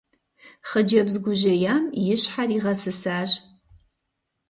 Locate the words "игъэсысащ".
2.57-3.31